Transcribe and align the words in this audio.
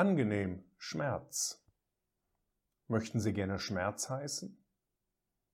Angenehm, 0.00 0.64
Schmerz. 0.78 1.62
Möchten 2.88 3.20
Sie 3.20 3.34
gerne 3.34 3.58
Schmerz 3.58 4.08
heißen? 4.08 4.56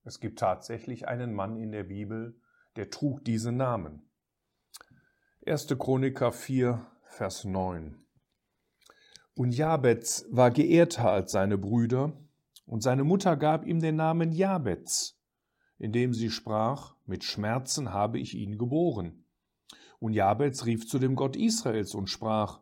Es 0.04 0.20
gibt 0.20 0.38
tatsächlich 0.38 1.08
einen 1.08 1.34
Mann 1.34 1.56
in 1.56 1.72
der 1.72 1.82
Bibel, 1.82 2.40
der 2.76 2.88
trug 2.90 3.24
diesen 3.24 3.56
Namen. 3.56 4.08
1. 5.44 5.66
Chroniker 5.76 6.30
4, 6.30 6.86
Vers 7.06 7.42
9. 7.42 8.06
Und 9.34 9.50
Jabez 9.50 10.26
war 10.30 10.52
geehrter 10.52 11.10
als 11.10 11.32
seine 11.32 11.58
Brüder, 11.58 12.16
und 12.66 12.84
seine 12.84 13.02
Mutter 13.02 13.36
gab 13.36 13.66
ihm 13.66 13.80
den 13.80 13.96
Namen 13.96 14.30
Jabez, 14.30 15.20
indem 15.76 16.14
sie 16.14 16.30
sprach, 16.30 16.94
mit 17.04 17.24
Schmerzen 17.24 17.92
habe 17.92 18.20
ich 18.20 18.36
ihn 18.36 18.58
geboren. 18.58 19.24
Und 19.98 20.12
Jabez 20.12 20.66
rief 20.66 20.86
zu 20.86 21.00
dem 21.00 21.16
Gott 21.16 21.34
Israels 21.34 21.96
und 21.96 22.08
sprach, 22.08 22.60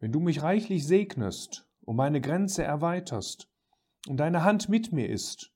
wenn 0.00 0.12
du 0.12 0.20
mich 0.20 0.42
reichlich 0.42 0.86
segnest 0.86 1.68
und 1.82 1.96
meine 1.96 2.20
Grenze 2.20 2.62
erweiterst 2.62 3.48
und 4.08 4.18
deine 4.18 4.44
Hand 4.44 4.68
mit 4.68 4.92
mir 4.92 5.08
ist 5.08 5.52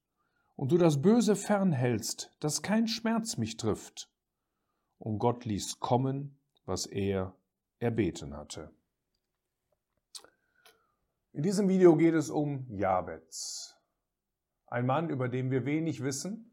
und 0.57 0.73
du 0.73 0.79
das 0.79 1.03
Böse 1.03 1.37
fernhältst, 1.37 2.31
dass 2.41 2.63
kein 2.63 2.89
Schmerz 2.89 3.37
mich 3.37 3.57
trifft. 3.57 4.11
Und 4.99 5.19
Gott 5.19 5.45
ließ 5.45 5.79
kommen, 5.79 6.39
was 6.65 6.87
er 6.87 7.37
erbeten 7.79 8.37
hatte. 8.37 8.73
In 11.33 11.43
diesem 11.43 11.69
Video 11.69 11.95
geht 11.97 12.15
es 12.15 12.31
um 12.31 12.67
Jabez, 12.69 13.77
ein 14.67 14.87
Mann, 14.87 15.09
über 15.09 15.29
den 15.29 15.51
wir 15.51 15.65
wenig 15.65 16.03
wissen 16.03 16.51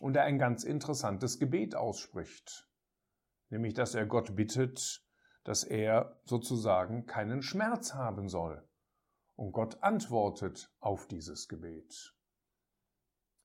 und 0.00 0.14
der 0.14 0.24
ein 0.24 0.38
ganz 0.38 0.64
interessantes 0.64 1.38
Gebet 1.38 1.74
ausspricht, 1.74 2.66
nämlich 3.50 3.74
dass 3.74 3.94
er 3.94 4.06
Gott 4.06 4.34
bittet, 4.34 5.04
dass 5.44 5.64
er 5.64 6.20
sozusagen 6.24 7.06
keinen 7.06 7.42
Schmerz 7.42 7.94
haben 7.94 8.28
soll. 8.28 8.62
Und 9.36 9.52
Gott 9.52 9.82
antwortet 9.82 10.70
auf 10.80 11.06
dieses 11.06 11.48
Gebet. 11.48 12.14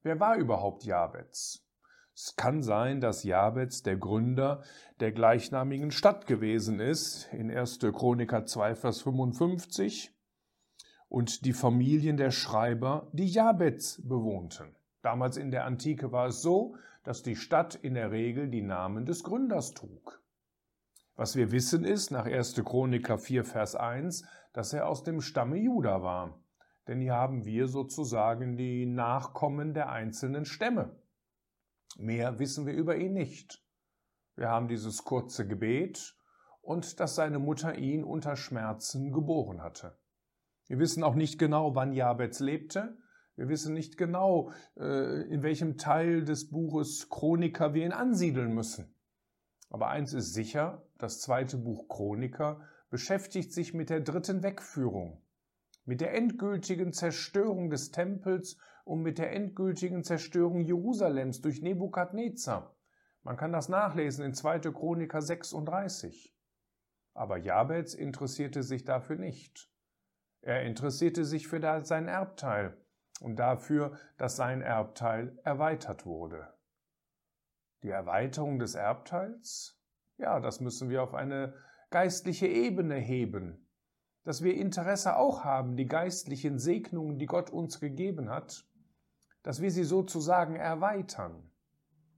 Wer 0.04 0.20
war 0.20 0.36
überhaupt 0.36 0.84
Jabez? 0.84 1.66
Es 2.14 2.36
kann 2.36 2.64
sein, 2.64 3.02
dass 3.02 3.24
Jabez 3.24 3.84
der 3.84 3.98
Gründer 3.98 4.64
der 5.00 5.12
gleichnamigen 5.12 5.92
Stadt 5.92 6.28
gewesen 6.28 6.80
ist, 6.80 7.28
in 7.34 7.52
1. 7.52 7.80
Chroniker 7.80 8.46
2, 8.46 8.76
Vers 8.76 9.02
55, 9.02 10.16
und 11.10 11.46
die 11.46 11.54
Familien 11.54 12.18
der 12.18 12.32
Schreiber, 12.32 13.10
die 13.12 13.28
Jabez 13.28 14.02
bewohnten. 14.04 14.76
Damals 15.02 15.38
in 15.38 15.52
der 15.52 15.66
Antike 15.66 16.12
war 16.12 16.28
es 16.28 16.42
so, 16.42 16.76
dass 17.04 17.22
die 17.22 17.36
Stadt 17.36 17.76
in 17.76 17.94
der 17.94 18.12
Regel 18.12 18.50
die 18.50 18.64
Namen 18.64 19.06
des 19.06 19.24
Gründers 19.24 19.74
trug. 19.74 20.22
Was 21.18 21.38
wir 21.38 21.52
wissen 21.52 21.86
ist, 21.86 22.12
nach 22.12 22.26
1. 22.26 22.56
Chroniker 22.66 23.18
4, 23.18 23.46
Vers 23.46 23.76
1, 23.76 24.26
dass 24.52 24.74
er 24.74 24.90
aus 24.90 25.04
dem 25.04 25.22
Stamme 25.22 25.56
Juda 25.58 26.04
war. 26.04 26.44
Denn 26.90 27.00
hier 27.00 27.14
haben 27.14 27.46
wir 27.46 27.70
sozusagen 27.70 28.58
die 28.58 28.86
Nachkommen 28.86 29.74
der 29.74 29.90
einzelnen 29.90 30.44
Stämme. 30.44 31.00
Mehr 31.98 32.38
wissen 32.40 32.66
wir 32.66 32.74
über 32.74 32.98
ihn 32.98 33.14
nicht. 33.14 33.64
Wir 34.36 34.50
haben 34.50 34.68
dieses 34.68 35.06
kurze 35.06 35.48
Gebet 35.48 36.18
und 36.62 37.00
dass 37.00 37.16
seine 37.16 37.40
Mutter 37.40 37.78
ihn 37.78 38.04
unter 38.04 38.36
Schmerzen 38.36 39.14
geboren 39.14 39.62
hatte. 39.62 39.98
Wir 40.68 40.80
wissen 40.80 41.02
auch 41.02 41.16
nicht 41.16 41.40
genau, 41.40 41.76
wann 41.76 41.94
Jabez 41.94 42.42
lebte. 42.42 42.98
Wir 43.38 43.48
wissen 43.48 43.74
nicht 43.74 43.98
genau, 43.98 44.52
äh, 44.78 45.22
in 45.30 45.44
welchem 45.44 45.78
Teil 45.78 46.26
des 46.26 46.50
Buches 46.50 47.10
Chroniker 47.10 47.74
wir 47.74 47.86
ihn 47.86 47.94
ansiedeln 47.94 48.54
müssen. 48.54 48.95
Aber 49.76 49.90
eins 49.90 50.14
ist 50.14 50.34
sicher, 50.34 50.88
das 51.00 51.20
zweite 51.20 51.58
Buch 51.58 51.90
Chroniker 51.90 52.62
beschäftigt 52.90 53.52
sich 53.52 53.74
mit 53.74 53.90
der 53.90 54.00
dritten 54.00 54.42
Wegführung, 54.42 55.22
mit 55.84 56.00
der 56.00 56.14
endgültigen 56.14 56.94
Zerstörung 56.94 57.70
des 57.70 57.92
Tempels 57.92 58.58
und 58.86 59.02
mit 59.02 59.18
der 59.18 59.34
endgültigen 59.34 60.06
Zerstörung 60.06 60.62
Jerusalems 60.62 61.42
durch 61.42 61.62
Nebukadnezar. 61.62 62.74
Man 63.22 63.36
kann 63.36 63.52
das 63.52 63.68
nachlesen 63.68 64.24
in 64.24 64.34
2. 64.34 64.60
Chroniker 64.60 65.22
36. 65.22 66.34
Aber 67.14 67.36
Jabez 67.36 67.96
interessierte 67.96 68.64
sich 68.64 68.86
dafür 68.86 69.18
nicht. 69.18 69.70
Er 70.40 70.64
interessierte 70.64 71.26
sich 71.26 71.50
für 71.50 71.60
sein 71.84 72.08
Erbteil 72.08 72.78
und 73.20 73.36
dafür, 73.36 73.98
dass 74.18 74.38
sein 74.38 74.62
Erbteil 74.62 75.38
erweitert 75.44 76.06
wurde. 76.06 76.55
Die 77.86 77.92
Erweiterung 77.92 78.58
des 78.58 78.74
Erbteils? 78.74 79.80
Ja, 80.18 80.40
das 80.40 80.60
müssen 80.60 80.90
wir 80.90 81.04
auf 81.04 81.14
eine 81.14 81.54
geistliche 81.92 82.48
Ebene 82.48 82.96
heben. 82.96 83.68
Dass 84.24 84.42
wir 84.42 84.56
Interesse 84.56 85.18
auch 85.18 85.44
haben, 85.44 85.76
die 85.78 85.86
geistlichen 85.86 86.58
Segnungen, 86.58 87.20
die 87.20 87.28
Gott 87.28 87.52
uns 87.52 87.80
gegeben 87.80 88.32
hat, 88.32 88.66
dass 89.44 89.62
wir 89.62 89.70
sie 89.70 89.84
sozusagen 89.84 90.56
erweitern. 90.56 91.52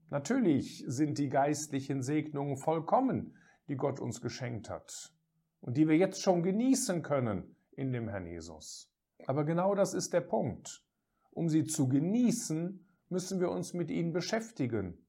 Natürlich 0.10 0.86
sind 0.88 1.18
die 1.18 1.28
geistlichen 1.28 2.02
Segnungen 2.02 2.56
vollkommen, 2.56 3.36
die 3.68 3.76
Gott 3.76 4.00
uns 4.00 4.22
geschenkt 4.22 4.70
hat 4.70 5.12
und 5.60 5.76
die 5.76 5.90
wir 5.90 5.98
jetzt 5.98 6.22
schon 6.22 6.44
genießen 6.44 7.02
können 7.02 7.58
in 7.72 7.92
dem 7.92 8.08
Herrn 8.08 8.26
Jesus. 8.26 8.90
Aber 9.26 9.44
genau 9.44 9.76
das 9.76 9.94
ist 9.94 10.14
der 10.14 10.22
Punkt. 10.22 10.86
Um 11.32 11.50
sie 11.50 11.66
zu 11.66 11.90
genießen, 11.90 12.88
müssen 13.10 13.42
wir 13.42 13.52
uns 13.52 13.74
mit 13.74 13.92
ihnen 13.92 14.14
beschäftigen 14.14 15.04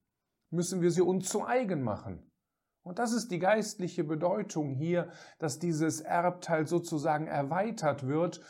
müssen 0.50 0.80
wir 0.80 0.90
sie 0.90 1.02
uns 1.02 1.28
zu 1.28 1.46
eigen 1.46 1.82
machen. 1.82 2.30
Und 2.82 2.98
das 2.98 3.12
ist 3.12 3.30
die 3.30 3.38
geistliche 3.38 4.04
Bedeutung 4.04 4.74
hier, 4.74 5.10
dass 5.38 5.58
dieses 5.58 6.00
Erbteil 6.00 6.66
sozusagen 6.66 7.26
erweitert 7.26 8.06
wird, 8.06 8.40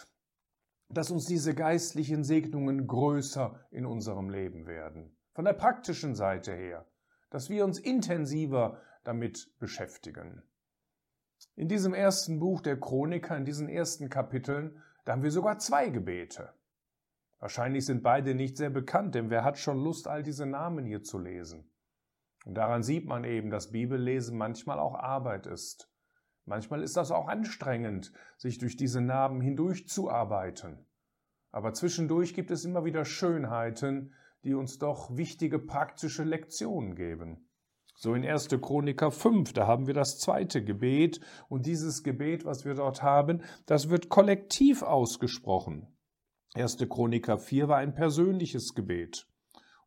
dass 0.89 1.11
uns 1.11 1.27
diese 1.27 1.55
geistlichen 1.55 2.25
Segnungen 2.25 2.87
größer 2.87 3.59
in 3.71 3.85
unserem 3.85 4.31
Leben 4.31 4.67
werden. 4.67 5.17
Von 5.35 5.45
der 5.45 5.53
praktischen 5.55 6.15
Seite 6.15 6.53
her, 6.53 6.87
dass 7.31 7.51
wir 7.51 7.65
uns 7.65 7.79
intensiver 7.79 8.81
damit 9.05 9.59
beschäftigen. 9.59 10.43
In 11.57 11.69
diesem 11.69 11.95
ersten 11.95 12.39
Buch 12.39 12.61
der 12.61 12.79
Chroniker, 12.79 13.37
in 13.37 13.45
diesen 13.45 13.69
ersten 13.69 14.09
Kapiteln, 14.09 14.83
da 15.05 15.13
haben 15.13 15.23
wir 15.23 15.31
sogar 15.31 15.59
zwei 15.59 15.89
Gebete. 15.89 16.53
Wahrscheinlich 17.39 17.87
sind 17.87 18.03
beide 18.03 18.35
nicht 18.35 18.57
sehr 18.57 18.71
bekannt, 18.71 19.15
denn 19.15 19.31
wer 19.31 19.45
hat 19.45 19.59
schon 19.59 19.83
Lust, 19.83 20.09
all 20.09 20.23
diese 20.23 20.47
Namen 20.47 20.85
hier 20.85 21.03
zu 21.03 21.19
lesen? 21.19 21.71
Und 22.45 22.55
daran 22.55 22.83
sieht 22.83 23.07
man 23.07 23.25
eben, 23.25 23.51
dass 23.51 23.73
Bibellesen 23.73 24.39
manchmal 24.39 24.79
auch 24.79 24.95
Arbeit 24.95 25.47
ist. 25.47 25.91
Manchmal 26.45 26.83
ist 26.83 26.97
das 26.97 27.11
auch 27.11 27.29
anstrengend, 27.29 28.13
sich 28.39 28.59
durch 28.59 28.77
diese 28.77 29.01
Narben 29.01 29.41
hindurchzuarbeiten. 29.41 30.87
Aber 31.51 31.73
zwischendurch 31.75 32.35
gibt 32.35 32.51
es 32.51 32.65
immer 32.65 32.85
wieder 32.85 33.05
Schönheiten, 33.05 34.15
die 34.45 34.55
uns 34.55 34.79
doch 34.79 35.17
wichtige 35.17 35.59
praktische 35.59 36.25
Lektionen 36.25 36.95
geben. 36.95 37.49
So 37.97 38.15
in 38.15 38.25
1. 38.25 38.49
Chroniker 38.63 39.11
5, 39.11 39.53
da 39.53 39.67
haben 39.67 39.89
wir 39.89 39.95
das 39.95 40.19
zweite 40.19 40.63
Gebet 40.63 41.21
und 41.49 41.67
dieses 41.67 42.05
Gebet, 42.05 42.45
was 42.45 42.65
wir 42.65 42.75
dort 42.75 43.03
haben, 43.03 43.43
das 43.67 43.91
wird 43.91 44.09
kollektiv 44.09 44.83
ausgesprochen. 44.83 45.89
1. 46.55 46.79
Chroniker 46.89 47.39
4 47.39 47.69
war 47.69 47.79
ein 47.79 47.95
persönliches 47.95 48.75
Gebet 48.75 49.27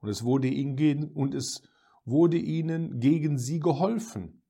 und 0.01 0.09
es 0.09 0.23
wurde 0.23 0.47
ihnen 0.49 1.05
und 1.05 1.33
es 1.33 1.61
wurde 2.05 2.37
ihnen 2.37 2.99
gegen 2.99 3.37
sie 3.37 3.59
geholfen, 3.59 4.41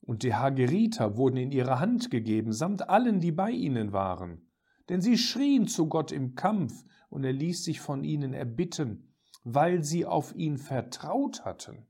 und 0.00 0.22
die 0.22 0.34
Hageriter 0.34 1.16
wurden 1.16 1.36
in 1.36 1.52
ihre 1.52 1.80
Hand 1.80 2.10
gegeben, 2.10 2.52
samt 2.52 2.88
allen, 2.88 3.20
die 3.20 3.32
bei 3.32 3.50
ihnen 3.50 3.92
waren. 3.92 4.50
Denn 4.88 5.02
sie 5.02 5.18
schrien 5.18 5.68
zu 5.68 5.88
Gott 5.88 6.12
im 6.12 6.34
Kampf, 6.34 6.84
und 7.10 7.24
er 7.24 7.32
ließ 7.32 7.64
sich 7.64 7.80
von 7.80 8.04
ihnen 8.04 8.32
erbitten, 8.32 9.14
weil 9.44 9.84
sie 9.84 10.06
auf 10.06 10.34
ihn 10.34 10.58
vertraut 10.58 11.44
hatten. 11.44 11.86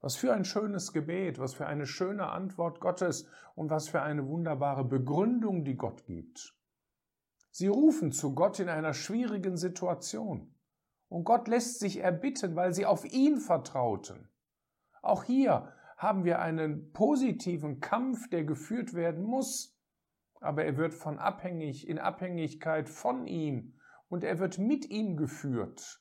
Was 0.00 0.16
für 0.16 0.34
ein 0.34 0.44
schönes 0.44 0.92
Gebet, 0.92 1.38
was 1.38 1.54
für 1.54 1.66
eine 1.66 1.86
schöne 1.86 2.28
Antwort 2.28 2.80
Gottes 2.80 3.26
und 3.54 3.70
was 3.70 3.88
für 3.88 4.02
eine 4.02 4.28
wunderbare 4.28 4.84
Begründung, 4.84 5.64
die 5.64 5.76
Gott 5.76 6.04
gibt. 6.04 6.54
Sie 7.50 7.68
rufen 7.68 8.12
zu 8.12 8.34
Gott 8.34 8.58
in 8.58 8.68
einer 8.68 8.94
schwierigen 8.94 9.56
Situation. 9.56 10.54
Und 11.08 11.24
Gott 11.24 11.48
lässt 11.48 11.78
sich 11.78 12.00
erbitten, 12.00 12.56
weil 12.56 12.74
sie 12.74 12.84
auf 12.84 13.04
ihn 13.04 13.38
vertrauten. 13.38 14.28
Auch 15.04 15.24
hier 15.24 15.70
haben 15.98 16.24
wir 16.24 16.40
einen 16.40 16.90
positiven 16.92 17.80
Kampf, 17.80 18.28
der 18.30 18.44
geführt 18.44 18.94
werden 18.94 19.22
muss, 19.22 19.78
aber 20.40 20.64
er 20.64 20.78
wird 20.78 20.94
von 20.94 21.18
abhängig, 21.18 21.86
in 21.86 21.98
Abhängigkeit 21.98 22.88
von 22.88 23.26
ihm 23.26 23.74
und 24.08 24.24
er 24.24 24.38
wird 24.38 24.58
mit 24.58 24.88
ihm 24.90 25.18
geführt. 25.18 26.00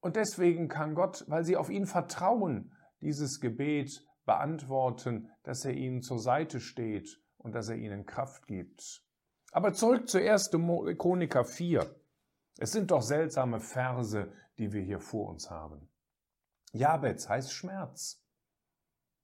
Und 0.00 0.16
deswegen 0.16 0.68
kann 0.68 0.94
Gott, 0.94 1.24
weil 1.28 1.44
sie 1.44 1.56
auf 1.56 1.70
ihn 1.70 1.86
vertrauen, 1.86 2.76
dieses 3.00 3.40
Gebet 3.40 4.06
beantworten, 4.26 5.30
dass 5.42 5.64
er 5.64 5.72
ihnen 5.72 6.02
zur 6.02 6.18
Seite 6.18 6.60
steht 6.60 7.22
und 7.38 7.54
dass 7.54 7.70
er 7.70 7.76
ihnen 7.76 8.04
Kraft 8.04 8.46
gibt. 8.46 9.02
Aber 9.52 9.72
zurück 9.72 10.08
zu 10.10 10.18
1. 10.18 10.50
Chroniker 10.98 11.44
4. 11.44 11.86
Es 12.58 12.72
sind 12.72 12.90
doch 12.90 13.02
seltsame 13.02 13.60
Verse, 13.60 14.30
die 14.58 14.72
wir 14.72 14.82
hier 14.82 15.00
vor 15.00 15.30
uns 15.30 15.50
haben. 15.50 15.89
Jabez 16.72 17.28
heißt 17.28 17.52
Schmerz. 17.52 18.24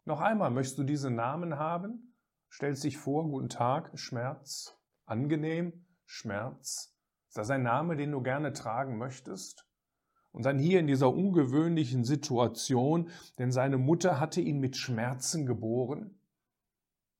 Noch 0.04 0.20
einmal, 0.20 0.50
möchtest 0.50 0.78
du 0.78 0.84
diesen 0.84 1.14
Namen 1.14 1.58
haben? 1.58 2.16
Stellst 2.50 2.84
dich 2.84 2.98
vor, 2.98 3.28
guten 3.28 3.48
Tag, 3.48 3.96
Schmerz. 3.98 4.76
Angenehm? 5.04 5.86
Schmerz? 6.04 6.96
Ist 7.28 7.38
das 7.38 7.50
ein 7.50 7.62
Name, 7.62 7.96
den 7.96 8.12
du 8.12 8.22
gerne 8.22 8.52
tragen 8.52 8.98
möchtest? 8.98 9.66
Und 10.32 10.44
dann 10.44 10.58
hier 10.58 10.80
in 10.80 10.86
dieser 10.86 11.12
ungewöhnlichen 11.12 12.04
Situation, 12.04 13.10
denn 13.38 13.52
seine 13.52 13.78
Mutter 13.78 14.20
hatte 14.20 14.40
ihn 14.40 14.58
mit 14.58 14.76
Schmerzen 14.76 15.46
geboren. 15.46 16.20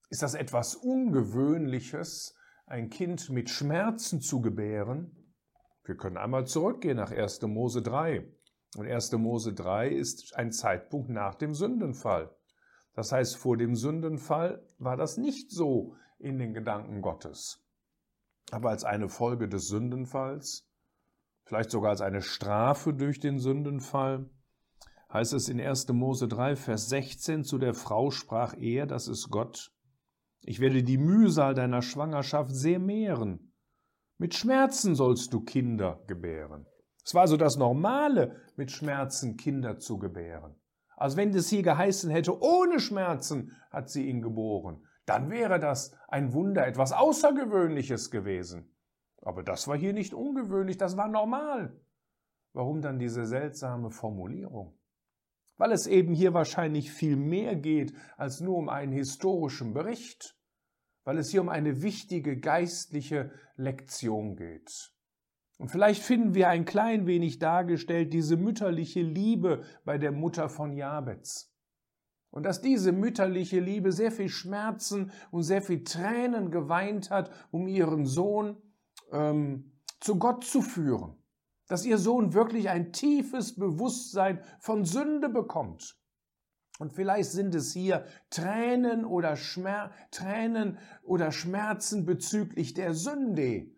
Ist 0.09 0.23
das 0.23 0.33
etwas 0.33 0.75
Ungewöhnliches, 0.75 2.35
ein 2.65 2.89
Kind 2.89 3.29
mit 3.29 3.49
Schmerzen 3.49 4.21
zu 4.21 4.41
gebären? 4.41 5.33
Wir 5.83 5.95
können 5.95 6.17
einmal 6.17 6.45
zurückgehen 6.45 6.97
nach 6.97 7.11
1. 7.11 7.41
Mose 7.43 7.81
3. 7.81 8.36
Und 8.77 8.87
1. 8.87 9.11
Mose 9.13 9.53
3 9.53 9.89
ist 9.89 10.35
ein 10.35 10.51
Zeitpunkt 10.51 11.09
nach 11.09 11.35
dem 11.35 11.53
Sündenfall. 11.53 12.35
Das 12.93 13.11
heißt, 13.11 13.37
vor 13.37 13.57
dem 13.57 13.75
Sündenfall 13.75 14.65
war 14.77 14.97
das 14.97 15.17
nicht 15.17 15.51
so 15.51 15.95
in 16.19 16.37
den 16.37 16.53
Gedanken 16.53 17.01
Gottes. 17.01 17.63
Aber 18.51 18.69
als 18.69 18.83
eine 18.83 19.09
Folge 19.09 19.47
des 19.47 19.67
Sündenfalls, 19.67 20.67
vielleicht 21.43 21.71
sogar 21.71 21.91
als 21.91 22.01
eine 22.01 22.21
Strafe 22.21 22.93
durch 22.93 23.19
den 23.19 23.39
Sündenfall, 23.39 24.29
heißt 25.11 25.33
es 25.33 25.49
in 25.49 25.59
1. 25.59 25.87
Mose 25.89 26.27
3, 26.27 26.55
Vers 26.55 26.89
16, 26.89 27.43
zu 27.43 27.57
der 27.57 27.73
Frau 27.73 28.11
sprach 28.11 28.55
er, 28.57 28.85
das 28.85 29.07
ist 29.07 29.29
Gott, 29.29 29.71
ich 30.41 30.59
werde 30.59 30.83
die 30.83 30.97
Mühsal 30.97 31.53
deiner 31.53 31.81
Schwangerschaft 31.81 32.55
sehr 32.55 32.79
mehren 32.79 33.47
mit 34.19 34.33
Schmerzen 34.33 34.95
sollst 34.95 35.31
du 35.31 35.41
Kinder 35.41 36.03
gebären. 36.07 36.65
Es 37.07 37.13
war 37.13 37.21
also 37.21 37.37
das 37.37 37.55
Normale, 37.55 38.35
mit 38.57 38.69
Schmerzen 38.69 39.37
Kinder 39.37 39.79
zu 39.79 39.97
gebären. 39.97 40.57
Also 40.97 41.15
wenn 41.15 41.33
es 41.33 41.47
hier 41.47 41.63
geheißen 41.63 42.09
hätte, 42.09 42.37
ohne 42.41 42.81
Schmerzen 42.81 43.55
hat 43.71 43.89
sie 43.89 44.09
ihn 44.09 44.21
geboren, 44.21 44.85
dann 45.05 45.29
wäre 45.29 45.57
das 45.57 45.95
ein 46.09 46.33
Wunder, 46.33 46.67
etwas 46.67 46.91
Außergewöhnliches 46.91 48.11
gewesen. 48.11 48.75
Aber 49.21 49.41
das 49.41 49.69
war 49.69 49.77
hier 49.77 49.93
nicht 49.93 50.13
ungewöhnlich, 50.13 50.77
das 50.77 50.97
war 50.97 51.07
normal. 51.07 51.79
Warum 52.51 52.81
dann 52.81 52.99
diese 52.99 53.25
seltsame 53.25 53.89
Formulierung? 53.89 54.77
Weil 55.55 55.71
es 55.71 55.87
eben 55.87 56.13
hier 56.13 56.33
wahrscheinlich 56.33 56.91
viel 56.91 57.15
mehr 57.15 57.55
geht 57.55 57.93
als 58.17 58.41
nur 58.41 58.57
um 58.57 58.67
einen 58.67 58.91
historischen 58.91 59.73
Bericht 59.73 60.37
weil 61.07 61.19
es 61.19 61.29
hier 61.29 61.39
um 61.39 61.47
eine 61.47 61.83
wichtige 61.83 62.37
geistliche 62.37 63.31
Lektion 63.55 64.35
geht. 64.35 64.91
Und 65.57 65.69
vielleicht 65.69 66.03
finden 66.03 66.35
wir 66.35 66.49
ein 66.49 66.65
klein 66.65 67.07
wenig 67.07 67.39
dargestellt 67.39 68.13
diese 68.13 68.37
mütterliche 68.37 69.01
Liebe 69.01 69.63
bei 69.85 69.97
der 69.97 70.11
Mutter 70.11 70.49
von 70.49 70.71
Jabez. 70.71 71.51
Und 72.29 72.43
dass 72.43 72.61
diese 72.61 72.91
mütterliche 72.91 73.59
Liebe 73.59 73.91
sehr 73.91 74.11
viel 74.11 74.29
Schmerzen 74.29 75.11
und 75.31 75.43
sehr 75.43 75.61
viel 75.61 75.83
Tränen 75.83 76.51
geweint 76.51 77.09
hat, 77.09 77.31
um 77.49 77.67
ihren 77.67 78.05
Sohn 78.05 78.57
ähm, 79.11 79.71
zu 79.99 80.19
Gott 80.19 80.43
zu 80.43 80.61
führen. 80.61 81.15
Dass 81.67 81.85
ihr 81.85 81.97
Sohn 81.97 82.33
wirklich 82.33 82.69
ein 82.69 82.93
tiefes 82.93 83.55
Bewusstsein 83.55 84.41
von 84.59 84.85
Sünde 84.85 85.29
bekommt. 85.29 85.97
Und 86.79 86.93
vielleicht 86.93 87.31
sind 87.31 87.55
es 87.55 87.73
hier 87.73 88.05
Tränen 88.29 89.03
oder, 89.03 89.35
Schmer 89.35 89.91
Tränen 90.11 90.77
oder 91.01 91.31
Schmerzen 91.31 92.05
bezüglich 92.05 92.75
der 92.75 92.93
Sünde, 92.93 93.71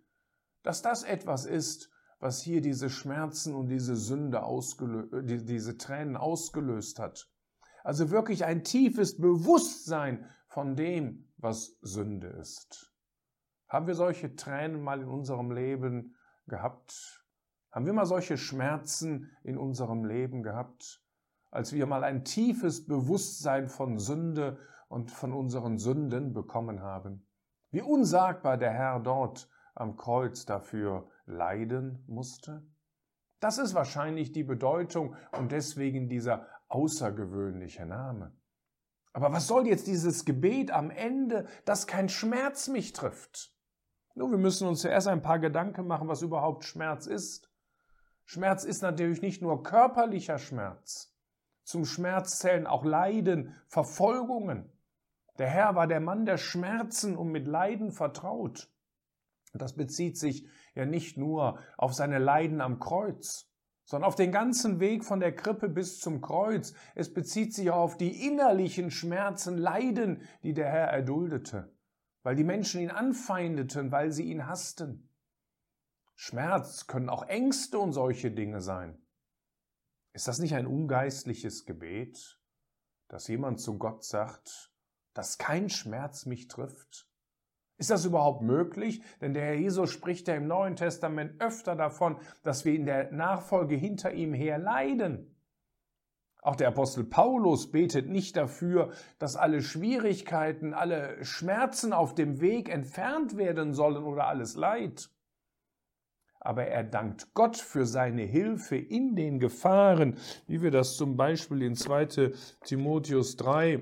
dass 0.70 0.84
das 0.84 1.02
etwas 1.02 1.48
ist, 1.48 1.90
was 2.20 2.44
hier 2.44 2.62
diese 2.62 2.92
Schmerzen 2.92 3.56
und 3.56 3.70
diese 3.70 3.96
Sünde 3.96 4.44
ausgelöst, 4.44 5.12
äh, 5.14 5.44
diese 5.44 5.80
Tränen 5.80 6.16
ausgelöst 6.16 7.00
hat. 7.00 7.28
Also 7.84 8.12
wirklich 8.12 8.46
ein 8.46 8.64
tiefes 8.64 9.18
Bewusstsein 9.18 10.30
von 10.48 10.76
dem, 10.76 11.28
was 11.38 11.76
Sünde 11.82 12.28
ist. 12.28 12.94
Haben 13.68 13.88
wir 13.88 13.96
solche 13.96 14.36
Tränen 14.36 14.84
mal 14.84 15.02
in 15.02 15.08
unserem 15.08 15.50
Leben 15.52 16.16
gehabt? 16.46 17.26
Haben 17.72 17.88
wir 17.88 17.94
mal 17.94 18.06
solche 18.06 18.38
Schmerzen 18.38 19.32
in 19.44 19.58
unserem 19.58 20.06
Leben 20.06 20.44
gehabt? 20.44 21.02
als 21.52 21.74
wir 21.74 21.88
mal 21.88 22.04
ein 22.04 22.24
tiefes 22.26 22.86
Bewusstsein 22.86 23.70
von 23.70 23.98
Sünde 23.98 24.60
und 24.88 25.10
von 25.10 25.34
unseren 25.34 25.80
Sünden 25.80 26.32
bekommen 26.32 26.84
haben. 26.84 27.26
Wie 27.72 27.82
unsagbar 27.82 28.56
der 28.56 28.70
Herr 28.70 29.00
dort 29.00 29.50
am 29.76 29.96
Kreuz 29.96 30.46
dafür 30.46 31.10
leiden 31.26 32.04
musste? 32.08 32.64
Das 33.40 33.58
ist 33.58 33.74
wahrscheinlich 33.74 34.32
die 34.32 34.44
Bedeutung 34.44 35.16
und 35.38 35.52
deswegen 35.52 36.10
dieser 36.10 36.48
außergewöhnliche 36.68 37.86
Name. 37.86 38.36
Aber 39.14 39.32
was 39.32 39.48
soll 39.48 39.68
jetzt 39.68 39.88
dieses 39.88 40.26
Gebet 40.26 40.72
am 40.72 40.92
Ende, 40.92 41.48
dass 41.66 41.88
kein 41.88 42.10
Schmerz 42.10 42.68
mich 42.68 42.94
trifft? 42.94 43.54
Nun, 44.16 44.32
wir 44.32 44.38
müssen 44.38 44.68
uns 44.68 44.82
zuerst 44.82 45.08
ein 45.08 45.22
paar 45.22 45.40
Gedanken 45.40 45.88
machen, 45.88 46.08
was 46.08 46.22
überhaupt 46.22 46.66
Schmerz 46.66 47.08
ist. 47.08 47.50
Schmerz 48.26 48.64
ist 48.64 48.82
natürlich 48.82 49.22
nicht 49.22 49.42
nur 49.42 49.64
körperlicher 49.64 50.38
Schmerz. 50.38 51.16
Zum 51.64 51.86
Schmerz 51.86 52.40
zählen 52.40 52.68
auch 52.68 52.84
Leiden, 52.84 53.56
Verfolgungen. 53.68 54.72
Der 55.38 55.48
Herr 55.48 55.76
war 55.76 55.88
der 55.88 56.00
Mann 56.00 56.26
der 56.26 56.38
Schmerzen 56.38 57.16
und 57.16 57.32
mit 57.32 57.48
Leiden 57.48 57.92
vertraut. 57.92 58.70
Das 59.54 59.76
bezieht 59.76 60.18
sich 60.18 60.48
ja 60.76 60.86
nicht 60.86 61.18
nur 61.18 61.60
auf 61.78 61.94
seine 61.94 62.20
Leiden 62.20 62.62
am 62.62 62.80
Kreuz, 62.80 63.50
sondern 63.84 64.08
auf 64.08 64.16
den 64.16 64.32
ganzen 64.32 64.80
Weg 64.80 65.04
von 65.04 65.20
der 65.20 65.36
Krippe 65.36 65.68
bis 65.68 66.00
zum 66.00 66.22
Kreuz. 66.22 66.74
Es 66.94 67.12
bezieht 67.12 67.56
sich 67.56 67.72
auch 67.72 67.82
auf 67.82 67.98
die 67.98 68.28
innerlichen 68.28 68.92
Schmerzen, 68.92 69.58
Leiden, 69.58 70.22
die 70.44 70.54
der 70.54 70.70
Herr 70.70 70.88
erduldete, 70.88 71.74
weil 72.22 72.36
die 72.36 72.44
Menschen 72.44 72.82
ihn 72.82 72.92
anfeindeten, 72.92 73.92
weil 73.92 74.12
sie 74.12 74.30
ihn 74.30 74.46
hassten. 74.46 75.10
Schmerz 76.14 76.86
können 76.86 77.10
auch 77.10 77.24
Ängste 77.24 77.80
und 77.80 77.94
solche 77.94 78.30
Dinge 78.30 78.62
sein. 78.62 79.02
Ist 80.14 80.28
das 80.28 80.40
nicht 80.40 80.54
ein 80.54 80.68
ungeistliches 80.68 81.66
Gebet, 81.66 82.40
dass 83.08 83.28
jemand 83.28 83.60
zu 83.60 83.80
Gott 83.80 84.04
sagt, 84.04 84.72
dass 85.14 85.38
kein 85.38 85.70
Schmerz 85.70 86.26
mich 86.26 86.48
trifft? 86.48 87.09
Ist 87.80 87.90
das 87.90 88.06
überhaupt 88.06 88.44
möglich? 88.44 89.02
Denn 89.22 89.34
der 89.34 89.46
Herr 89.46 89.56
Jesus 89.56 89.90
spricht 89.90 90.28
ja 90.28 90.36
im 90.36 90.48
Neuen 90.48 90.76
Testament 90.76 91.42
öfter 91.42 91.76
davon, 91.76 92.18
dass 92.44 92.66
wir 92.66 92.76
in 92.76 92.86
der 92.86 93.12
Nachfolge 93.12 93.76
hinter 93.76 94.14
ihm 94.14 94.34
her 94.34 94.60
leiden. 94.60 95.36
Auch 96.42 96.56
der 96.56 96.68
Apostel 96.68 97.04
Paulus 97.04 97.72
betet 97.72 98.08
nicht 98.08 98.38
dafür, 98.38 98.92
dass 99.18 99.36
alle 99.36 99.62
Schwierigkeiten, 99.62 100.74
alle 100.74 101.24
Schmerzen 101.26 101.92
auf 101.92 102.14
dem 102.14 102.40
Weg 102.40 102.70
entfernt 102.70 103.36
werden 103.36 103.74
sollen 103.74 104.04
oder 104.04 104.28
alles 104.28 104.56
Leid 104.56 105.10
aber 106.40 106.66
er 106.66 106.84
dankt 106.84 107.34
Gott 107.34 107.58
für 107.58 107.86
seine 107.86 108.24
Hilfe 108.24 108.78
in 108.78 109.16
den 109.16 109.40
Gefahren, 109.40 110.18
wie 110.48 110.62
wir 110.62 110.72
das 110.72 110.96
zum 110.96 111.18
Beispiel 111.18 111.62
in 111.62 111.76
2 111.76 112.32
Timotheus 112.64 113.36
3, 113.36 113.82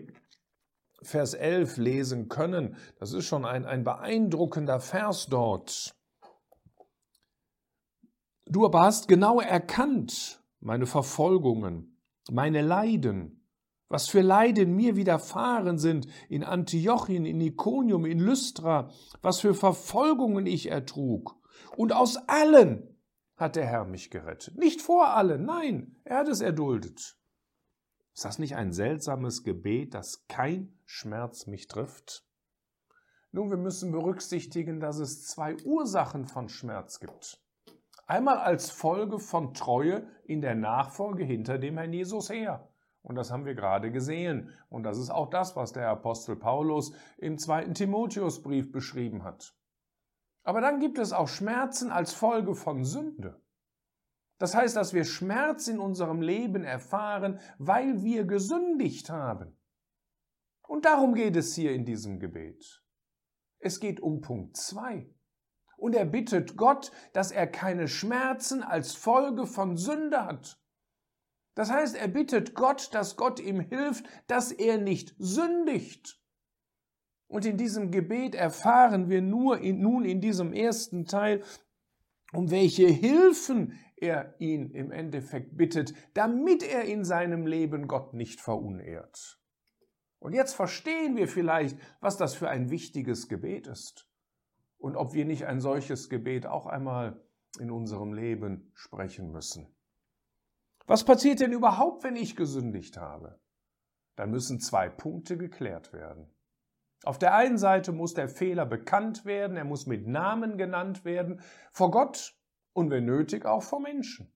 Vers 1.02 1.34
11 1.34 1.78
lesen 1.78 2.30
können. 2.30 2.76
Das 3.00 3.14
ist 3.14 3.26
schon 3.26 3.46
ein, 3.46 3.66
ein 3.66 3.84
beeindruckender 3.84 4.80
Vers 4.80 5.28
dort. 5.30 5.96
Du 8.46 8.66
aber 8.66 8.82
hast 8.82 9.08
genau 9.08 9.40
erkannt 9.40 10.42
meine 10.60 10.86
Verfolgungen, 10.86 11.98
meine 12.32 12.62
Leiden, 12.62 13.48
was 13.90 14.10
für 14.10 14.22
Leiden 14.22 14.76
mir 14.76 14.96
widerfahren 14.96 15.78
sind 15.78 16.08
in 16.30 16.44
Antiochien, 16.44 17.26
in 17.26 17.40
Iconium, 17.42 18.06
in 18.06 18.20
Lystra, 18.20 18.90
was 19.22 19.42
für 19.42 19.54
Verfolgungen 19.54 20.46
ich 20.46 20.70
ertrug 20.70 21.36
und 21.76 21.94
aus 21.94 22.18
allen 22.28 22.98
hat 23.36 23.56
der 23.56 23.66
Herr 23.66 23.86
mich 23.86 24.10
gerettet. 24.10 24.58
Nicht 24.58 24.82
vor 24.82 25.10
allen, 25.10 25.46
nein, 25.46 25.96
er 26.04 26.18
hat 26.20 26.28
es 26.28 26.42
erduldet. 26.42 27.18
Ist 28.18 28.26
das 28.26 28.40
nicht 28.40 28.56
ein 28.56 28.72
seltsames 28.72 29.44
Gebet, 29.44 29.94
dass 29.94 30.26
kein 30.28 30.76
Schmerz 30.86 31.46
mich 31.46 31.68
trifft? 31.68 32.26
Nun, 33.32 33.52
wir 33.52 33.58
müssen 33.58 33.92
berücksichtigen, 33.92 34.80
dass 34.80 34.98
es 34.98 35.28
zwei 35.28 35.56
Ursachen 35.64 36.26
von 36.26 36.50
Schmerz 36.50 37.00
gibt. 37.00 37.40
Einmal 38.08 38.40
als 38.40 38.72
Folge 38.72 39.20
von 39.20 39.54
Treue 39.54 40.10
in 40.24 40.42
der 40.42 40.56
Nachfolge 40.56 41.26
hinter 41.26 41.60
dem 41.60 41.78
Herrn 41.78 41.94
Jesus 41.94 42.32
her. 42.32 42.68
Und 43.04 43.18
das 43.18 43.30
haben 43.30 43.46
wir 43.46 43.54
gerade 43.54 43.92
gesehen. 43.92 44.50
Und 44.68 44.82
das 44.82 44.98
ist 44.98 45.12
auch 45.12 45.30
das, 45.30 45.56
was 45.56 45.74
der 45.74 45.88
Apostel 45.88 46.38
Paulus 46.38 46.94
im 47.20 47.38
zweiten 47.38 47.76
Timotheusbrief 47.76 48.72
beschrieben 48.72 49.24
hat. 49.26 49.54
Aber 50.42 50.60
dann 50.60 50.80
gibt 50.80 50.98
es 50.98 51.14
auch 51.14 51.28
Schmerzen 51.28 51.92
als 51.92 52.14
Folge 52.14 52.56
von 52.56 52.84
Sünde. 52.84 53.40
Das 54.38 54.54
heißt, 54.54 54.76
dass 54.76 54.94
wir 54.94 55.04
Schmerz 55.04 55.68
in 55.68 55.80
unserem 55.80 56.22
Leben 56.22 56.64
erfahren, 56.64 57.40
weil 57.58 58.04
wir 58.04 58.26
gesündigt 58.26 59.10
haben. 59.10 59.58
Und 60.68 60.86
darum 60.86 61.16
geht 61.16 61.36
es 61.36 61.56
hier 61.56 61.74
in 61.74 61.86
diesem 61.86 62.20
Gebet. 62.20 62.84
Es 63.60 63.80
geht 63.80 64.00
um 64.00 64.22
Punkt 64.22 64.58
2. 64.58 65.10
Und 65.78 65.96
er 65.96 66.06
bittet 66.06 66.58
Gott, 66.58 66.92
dass 67.14 67.32
er 67.32 67.48
keine 67.48 67.88
Schmerzen 67.88 68.64
als 68.64 68.94
Folge 68.94 69.46
von 69.46 69.78
Sünde 69.78 70.26
hat. 70.26 70.60
Das 71.56 71.72
heißt, 71.72 71.96
er 71.96 72.08
bittet 72.08 72.54
Gott, 72.54 72.94
dass 72.94 73.16
Gott 73.16 73.40
ihm 73.40 73.60
hilft, 73.60 74.06
dass 74.28 74.52
er 74.52 74.78
nicht 74.78 75.16
sündigt. 75.18 76.22
Und 77.28 77.46
in 77.46 77.58
diesem 77.58 77.92
Gebet 77.92 78.36
erfahren 78.36 79.10
wir 79.10 79.22
nur 79.22 79.60
in, 79.60 79.82
nun 79.82 80.06
in 80.06 80.22
diesem 80.22 80.54
ersten 80.54 81.06
Teil, 81.06 81.44
um 82.32 82.52
welche 82.52 82.88
Hilfen 82.88 83.74
er 83.98 84.36
ihn 84.40 84.72
im 84.72 84.92
Endeffekt 84.92 85.58
bittet, 85.58 85.94
damit 86.14 86.64
er 86.64 86.84
in 86.84 87.04
seinem 87.04 87.46
Leben 87.46 87.88
Gott 87.88 88.14
nicht 88.14 88.40
verunehrt. 88.40 89.40
Und 90.20 90.34
jetzt 90.34 90.54
verstehen 90.54 91.16
wir 91.16 91.28
vielleicht, 91.28 91.78
was 92.00 92.18
das 92.18 92.36
für 92.36 92.50
ein 92.50 92.70
wichtiges 92.70 93.28
Gebet 93.28 93.68
ist 93.68 94.10
und 94.78 94.96
ob 94.96 95.14
wir 95.14 95.26
nicht 95.26 95.46
ein 95.46 95.60
solches 95.60 96.10
Gebet 96.10 96.46
auch 96.46 96.66
einmal 96.66 97.22
in 97.60 97.72
unserem 97.72 98.14
Leben 98.14 98.72
sprechen 98.74 99.32
müssen. 99.32 99.76
Was 100.86 101.04
passiert 101.04 101.40
denn 101.40 101.52
überhaupt, 101.52 102.04
wenn 102.04 102.16
ich 102.16 102.36
gesündigt 102.36 102.98
habe? 102.98 103.40
Dann 104.16 104.32
müssen 104.32 104.60
zwei 104.60 104.90
Punkte 104.90 105.38
geklärt 105.38 105.94
werden. 105.94 106.34
Auf 107.04 107.20
der 107.20 107.36
einen 107.36 107.58
Seite 107.58 107.92
muss 107.92 108.14
der 108.14 108.30
Fehler 108.30 108.66
bekannt 108.66 109.26
werden, 109.26 109.58
er 109.58 109.66
muss 109.66 109.86
mit 109.86 110.08
Namen 110.08 110.58
genannt 110.58 111.06
werden, 111.06 111.42
vor 111.72 111.92
Gott 111.92 112.36
und 112.78 112.92
wenn 112.92 113.06
nötig 113.06 113.44
auch 113.48 113.64
vor 113.64 113.80
Menschen. 113.80 114.32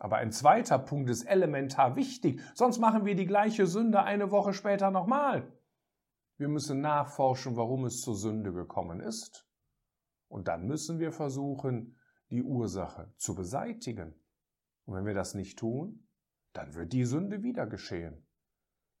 Aber 0.00 0.16
ein 0.16 0.32
zweiter 0.32 0.76
Punkt 0.76 1.08
ist 1.08 1.22
elementar 1.22 1.94
wichtig, 1.94 2.40
sonst 2.54 2.80
machen 2.80 3.04
wir 3.04 3.14
die 3.14 3.26
gleiche 3.26 3.68
Sünde 3.68 4.02
eine 4.02 4.32
Woche 4.32 4.52
später 4.52 4.90
nochmal. 4.90 5.52
Wir 6.36 6.48
müssen 6.48 6.80
nachforschen, 6.80 7.56
warum 7.56 7.84
es 7.84 8.00
zur 8.00 8.16
Sünde 8.16 8.52
gekommen 8.52 8.98
ist. 8.98 9.48
Und 10.26 10.48
dann 10.48 10.66
müssen 10.66 10.98
wir 10.98 11.12
versuchen, 11.12 11.96
die 12.30 12.42
Ursache 12.42 13.12
zu 13.18 13.36
beseitigen. 13.36 14.20
Und 14.84 14.96
wenn 14.96 15.06
wir 15.06 15.14
das 15.14 15.34
nicht 15.34 15.60
tun, 15.60 16.08
dann 16.54 16.74
wird 16.74 16.92
die 16.92 17.04
Sünde 17.04 17.44
wieder 17.44 17.68
geschehen. 17.68 18.26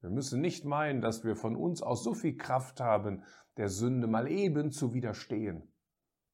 Wir 0.00 0.10
müssen 0.10 0.40
nicht 0.40 0.64
meinen, 0.64 1.00
dass 1.00 1.24
wir 1.24 1.34
von 1.34 1.56
uns 1.56 1.82
aus 1.82 2.04
so 2.04 2.14
viel 2.14 2.36
Kraft 2.36 2.78
haben, 2.78 3.24
der 3.56 3.68
Sünde 3.68 4.06
mal 4.06 4.30
eben 4.30 4.70
zu 4.70 4.94
widerstehen, 4.94 5.72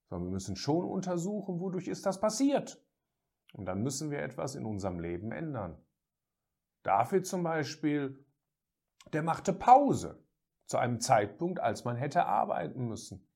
sondern 0.09 0.29
wir 0.29 0.33
müssen 0.33 0.57
schon 0.57 0.85
untersuchen, 0.85 1.61
wodurch 1.61 1.89
ist 1.89 2.07
das 2.07 2.21
passiert. 2.21 2.83
Und 3.53 3.67
dann 3.67 3.83
müssen 3.83 4.11
wir 4.11 4.21
etwas 4.21 4.55
in 4.55 4.67
unserem 4.67 4.99
Leben 4.99 5.33
ändern. 5.33 5.81
David 6.83 7.27
zum 7.27 7.43
Beispiel, 7.43 8.25
der 9.13 9.23
machte 9.23 9.53
Pause 9.53 10.23
zu 10.67 10.79
einem 10.79 11.01
Zeitpunkt, 11.01 11.61
als 11.61 11.85
man 11.85 11.97
hätte 11.97 12.27
arbeiten 12.27 12.87
müssen. 12.87 13.27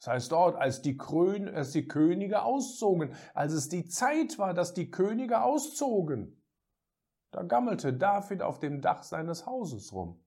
Das 0.00 0.12
heißt 0.12 0.32
dort, 0.32 0.56
als 0.56 0.82
die, 0.82 0.96
Krön, 0.96 1.48
als 1.48 1.70
die 1.70 1.88
Könige 1.88 2.42
auszogen, 2.42 3.14
als 3.32 3.52
es 3.52 3.68
die 3.68 3.86
Zeit 3.86 4.38
war, 4.38 4.52
dass 4.52 4.74
die 4.74 4.90
Könige 4.90 5.42
auszogen. 5.42 6.42
Da 7.30 7.42
gammelte 7.42 7.92
David 7.92 8.42
auf 8.42 8.58
dem 8.58 8.80
Dach 8.80 9.02
seines 9.02 9.46
Hauses 9.46 9.92
rum 9.92 10.22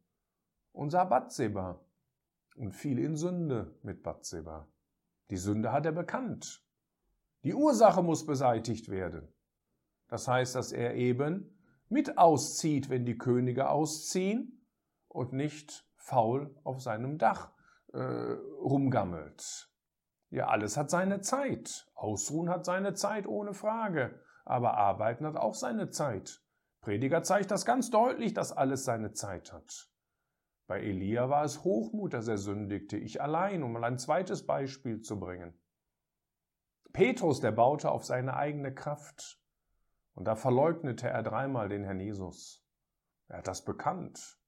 und 0.71 0.89
sah 0.89 1.05
Batseba 1.05 1.79
und 2.55 2.71
fiel 2.71 2.99
in 2.99 3.15
Sünde 3.15 3.77
mit 3.83 4.03
Batseba. 4.03 4.67
Die 5.29 5.37
Sünde 5.37 5.71
hat 5.71 5.85
er 5.85 5.91
bekannt. 5.91 6.63
Die 7.43 7.53
Ursache 7.53 8.01
muss 8.01 8.25
beseitigt 8.25 8.89
werden. 8.89 9.33
Das 10.07 10.27
heißt, 10.27 10.55
dass 10.55 10.71
er 10.71 10.95
eben 10.95 11.57
mit 11.89 12.17
auszieht, 12.17 12.89
wenn 12.89 13.05
die 13.05 13.17
Könige 13.17 13.69
ausziehen 13.69 14.65
und 15.07 15.33
nicht 15.33 15.85
faul 15.95 16.55
auf 16.63 16.81
seinem 16.81 17.17
Dach 17.17 17.51
äh, 17.93 17.99
rumgammelt. 17.99 19.69
Ja, 20.29 20.47
alles 20.47 20.77
hat 20.77 20.89
seine 20.89 21.21
Zeit. 21.21 21.89
Ausruhen 21.95 22.49
hat 22.49 22.65
seine 22.65 22.93
Zeit 22.93 23.27
ohne 23.27 23.53
Frage. 23.53 24.19
Aber 24.45 24.77
arbeiten 24.77 25.25
hat 25.25 25.35
auch 25.35 25.55
seine 25.55 25.89
Zeit. 25.89 26.41
Prediger 26.81 27.23
zeigt 27.23 27.51
das 27.51 27.65
ganz 27.65 27.89
deutlich, 27.89 28.33
dass 28.33 28.51
alles 28.51 28.85
seine 28.85 29.13
Zeit 29.13 29.51
hat. 29.51 29.89
Bei 30.67 30.81
Elia 30.81 31.29
war 31.29 31.45
es 31.45 31.63
Hochmut, 31.63 32.13
dass 32.13 32.27
er 32.27 32.37
sündigte, 32.37 32.97
ich 32.97 33.21
allein, 33.21 33.63
um 33.63 33.71
mal 33.71 33.85
ein 33.85 33.97
zweites 33.97 34.45
Beispiel 34.45 34.99
zu 34.99 35.17
bringen. 35.17 35.57
Petrus, 36.91 37.39
der 37.39 37.51
baute 37.51 37.89
auf 37.89 38.05
seine 38.05 38.35
eigene 38.35 38.73
Kraft. 38.73 39.39
Und 40.13 40.25
da 40.25 40.35
verleugnete 40.35 41.07
er 41.07 41.23
dreimal 41.23 41.69
den 41.69 41.83
Herrn 41.83 41.99
Jesus. 41.99 42.65
Er 43.27 43.37
hat 43.37 43.47
das 43.47 43.63
bekannt. 43.63 44.39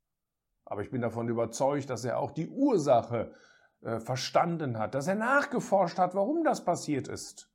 Aber 0.66 0.82
ich 0.82 0.92
bin 0.92 1.02
davon 1.02 1.30
überzeugt, 1.30 1.90
dass 1.90 2.04
er 2.04 2.20
auch 2.20 2.32
die 2.32 2.50
Ursache 2.50 3.34
äh, 3.82 4.00
verstanden 4.00 4.78
hat, 4.78 4.96
dass 4.96 5.08
er 5.08 5.16
nachgeforscht 5.16 6.00
hat, 6.00 6.16
warum 6.16 6.44
das 6.44 6.66
passiert 6.66 7.08
ist. 7.08 7.50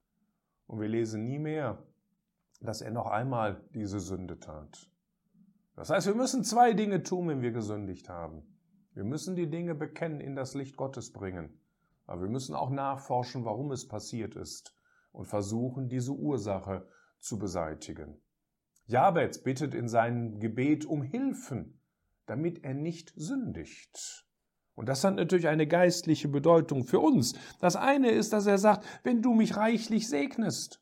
Und 0.66 0.80
wir 0.80 0.88
lesen 0.88 1.24
nie 1.24 1.38
mehr, 1.38 1.82
dass 2.60 2.80
er 2.80 2.92
noch 2.92 3.06
einmal 3.06 3.62
diese 3.74 4.00
Sünde 4.00 4.38
tat. 4.38 4.88
Das 5.76 5.90
heißt, 5.90 6.06
wir 6.06 6.14
müssen 6.14 6.44
zwei 6.44 6.72
Dinge 6.72 7.02
tun, 7.02 7.28
wenn 7.28 7.42
wir 7.42 7.52
gesündigt 7.52 8.08
haben. 8.08 8.53
Wir 8.94 9.02
müssen 9.02 9.34
die 9.34 9.50
Dinge 9.50 9.74
bekennen, 9.74 10.20
in 10.20 10.36
das 10.36 10.54
Licht 10.54 10.76
Gottes 10.76 11.12
bringen. 11.12 11.60
Aber 12.06 12.22
wir 12.22 12.28
müssen 12.28 12.54
auch 12.54 12.70
nachforschen, 12.70 13.44
warum 13.44 13.72
es 13.72 13.88
passiert 13.88 14.36
ist 14.36 14.76
und 15.10 15.26
versuchen, 15.26 15.88
diese 15.88 16.12
Ursache 16.12 16.86
zu 17.18 17.38
beseitigen. 17.38 18.20
Jabez 18.86 19.42
bittet 19.42 19.74
in 19.74 19.88
seinem 19.88 20.38
Gebet 20.38 20.84
um 20.84 21.02
Hilfen, 21.02 21.80
damit 22.26 22.62
er 22.62 22.74
nicht 22.74 23.12
sündigt. 23.16 24.26
Und 24.76 24.88
das 24.88 25.02
hat 25.02 25.16
natürlich 25.16 25.48
eine 25.48 25.66
geistliche 25.66 26.28
Bedeutung 26.28 26.84
für 26.84 27.00
uns. 27.00 27.34
Das 27.60 27.74
eine 27.74 28.10
ist, 28.10 28.32
dass 28.32 28.46
er 28.46 28.58
sagt, 28.58 28.84
wenn 29.02 29.22
du 29.22 29.34
mich 29.34 29.56
reichlich 29.56 30.08
segnest, 30.08 30.80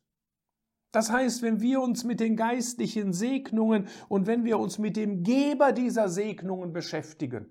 das 0.91 1.11
heißt, 1.11 1.41
wenn 1.41 1.61
wir 1.61 1.81
uns 1.81 2.03
mit 2.03 2.19
den 2.19 2.35
geistlichen 2.35 3.13
Segnungen 3.13 3.87
und 4.09 4.27
wenn 4.27 4.43
wir 4.43 4.59
uns 4.59 4.77
mit 4.77 4.95
dem 4.95 5.23
Geber 5.23 5.71
dieser 5.71 6.09
Segnungen 6.09 6.71
beschäftigen 6.73 7.49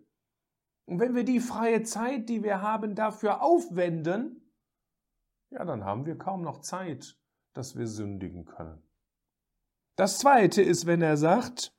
und 0.87 0.99
wenn 1.01 1.15
wir 1.15 1.25
die 1.25 1.41
freie 1.41 1.83
Zeit, 1.83 2.29
die 2.29 2.43
wir 2.43 2.61
haben, 2.61 2.95
dafür 2.95 3.43
aufwenden, 3.43 4.53
ja, 5.51 5.65
dann 5.65 5.85
haben 5.85 6.07
wir 6.07 6.17
kaum 6.17 6.43
noch 6.43 6.61
Zeit, 6.61 7.17
dass 7.53 7.77
wir 7.77 7.87
sündigen 7.87 8.45
können. 8.45 8.83
Das 9.97 10.19
Zweite 10.19 10.63
ist, 10.63 10.87
wenn 10.87 11.03
er 11.03 11.17
sagt, 11.17 11.75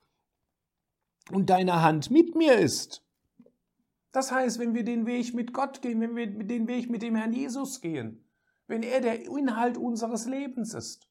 und 1.31 1.50
deine 1.50 1.81
Hand 1.81 2.12
mit 2.12 2.36
mir 2.36 2.57
ist. 2.57 3.03
Das 4.12 4.31
heißt, 4.31 4.60
wenn 4.60 4.74
wir 4.75 4.83
den 4.83 5.05
Weg 5.05 5.33
mit 5.33 5.53
Gott 5.53 5.81
gehen, 5.81 6.01
wenn 6.01 6.15
wir 6.15 6.27
den 6.27 6.67
Weg 6.67 6.89
mit 6.89 7.01
dem 7.01 7.15
Herrn 7.15 7.33
Jesus 7.33 7.81
gehen, 7.81 8.24
wenn 8.67 8.83
er 8.83 9.01
der 9.01 9.25
Inhalt 9.25 9.77
unseres 9.77 10.25
Lebens 10.25 10.74
ist. 10.74 11.10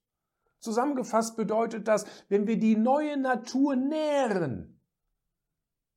Zusammengefasst 0.61 1.37
bedeutet 1.37 1.89
das, 1.89 2.07
wenn 2.29 2.47
wir 2.47 2.59
die 2.59 2.77
neue 2.77 3.17
Natur 3.17 3.75
nähren 3.75 4.72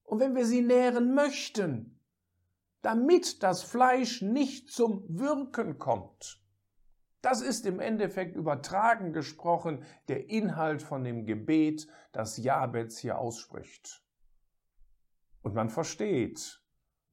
und 0.06 0.20
wenn 0.20 0.36
wir 0.36 0.46
sie 0.46 0.62
nähren 0.62 1.14
möchten, 1.14 2.00
damit 2.82 3.44
das 3.44 3.64
Fleisch 3.64 4.22
nicht 4.22 4.70
zum 4.70 5.04
Wirken 5.08 5.80
kommt. 5.80 6.42
Das 7.22 7.42
ist 7.42 7.66
im 7.66 7.80
Endeffekt 7.80 8.36
übertragen 8.36 9.12
gesprochen 9.12 9.84
der 10.08 10.30
Inhalt 10.30 10.84
von 10.84 11.04
dem 11.04 11.26
Gebet, 11.26 11.88
das 12.12 12.38
Jabez 12.38 13.00
hier 13.00 13.18
ausspricht. 13.18 14.04
Und 15.42 15.56
man 15.56 15.70
versteht, 15.70 16.62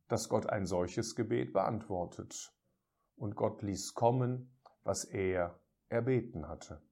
dass 0.08 0.28
Gott 0.28 0.46
ein 0.46 0.66
solches 0.66 1.14
Gebet 1.14 1.54
beantwortet. 1.54 2.54
Und 3.16 3.34
Gott 3.34 3.62
ließ 3.62 3.94
kommen, 3.94 4.54
was 4.84 5.04
er 5.04 5.58
erbeten 5.88 6.48
hatte. 6.48 6.82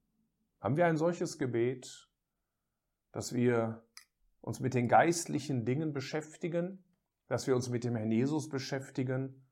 Haben 0.61 0.79
wir 0.79 0.87
ein 0.87 0.97
solches 0.97 1.39
Gebet, 1.39 2.09
dass 3.13 3.35
wir 3.35 3.83
uns 4.41 4.61
mit 4.61 4.75
den 4.75 4.89
geistlichen 4.89 5.65
Dingen 5.65 5.93
beschäftigen, 5.93 6.85
dass 7.29 7.47
wir 7.47 7.55
uns 7.55 7.69
mit 7.69 7.85
dem 7.85 7.97
Herrn 7.97 8.11
Jesus 8.11 8.49
beschäftigen, 8.49 9.47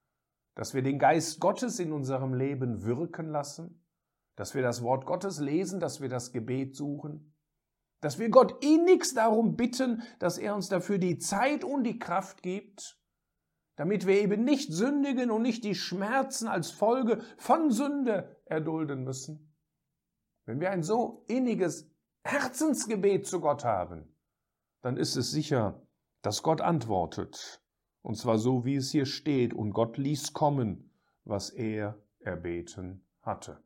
dass 0.54 0.74
wir 0.74 0.82
den 0.82 0.98
Geist 0.98 1.40
Gottes 1.40 1.78
in 1.78 1.92
unserem 1.92 2.34
Leben 2.34 2.82
wirken 2.82 3.28
lassen, 3.28 3.84
dass 4.34 4.54
wir 4.54 4.62
das 4.62 4.82
Wort 4.82 5.06
Gottes 5.06 5.38
lesen, 5.38 5.78
dass 5.78 6.00
wir 6.00 6.08
das 6.08 6.32
Gebet 6.32 6.74
suchen, 6.74 7.34
dass 8.00 8.18
wir 8.18 8.30
Gott 8.30 8.64
innigst 8.64 9.16
darum 9.16 9.56
bitten, 9.56 10.02
dass 10.18 10.38
er 10.38 10.54
uns 10.54 10.68
dafür 10.68 10.98
die 10.98 11.18
Zeit 11.18 11.64
und 11.64 11.84
die 11.84 11.98
Kraft 11.98 12.42
gibt, 12.42 12.98
damit 13.76 14.06
wir 14.06 14.20
eben 14.20 14.44
nicht 14.44 14.72
sündigen 14.72 15.30
und 15.30 15.42
nicht 15.42 15.64
die 15.64 15.74
Schmerzen 15.74 16.48
als 16.48 16.70
Folge 16.70 17.22
von 17.36 17.70
Sünde 17.70 18.36
erdulden 18.46 19.04
müssen. 19.04 19.54
Wenn 20.46 20.60
wir 20.60 20.70
ein 20.70 20.82
so 20.82 21.24
inniges 21.28 21.88
Herzensgebet 22.24 23.26
zu 23.26 23.40
Gott 23.40 23.64
haben, 23.64 24.12
dann 24.80 24.96
ist 24.96 25.16
es 25.16 25.30
sicher, 25.30 25.82
dass 26.22 26.42
Gott 26.42 26.60
antwortet. 26.60 27.62
Und 28.02 28.16
zwar 28.16 28.38
so, 28.38 28.64
wie 28.64 28.76
es 28.76 28.90
hier 28.90 29.06
steht. 29.06 29.52
Und 29.52 29.72
Gott 29.72 29.98
ließ 29.98 30.32
kommen, 30.32 30.90
was 31.24 31.50
er 31.50 31.98
erbeten 32.20 33.06
hatte. 33.22 33.62